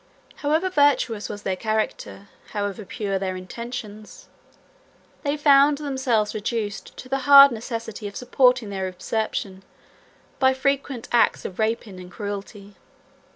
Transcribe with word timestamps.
However 0.37 0.71
virtuous 0.71 1.29
was 1.29 1.43
their 1.43 1.55
character, 1.55 2.27
however 2.53 2.85
pure 2.85 3.19
their 3.19 3.35
intentions, 3.35 4.29
they 5.21 5.37
found 5.37 5.77
themselves 5.77 6.33
reduced 6.33 6.97
to 6.97 7.07
the 7.07 7.19
hard 7.29 7.51
necessity 7.51 8.07
of 8.07 8.15
supporting 8.15 8.69
their 8.71 8.87
usurpation 8.87 9.61
by 10.39 10.55
frequent 10.55 11.07
acts 11.11 11.45
of 11.45 11.59
rapine 11.59 11.99
and 11.99 12.11
cruelty. 12.11 12.73